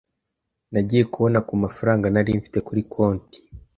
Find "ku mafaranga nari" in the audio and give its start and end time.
1.47-2.39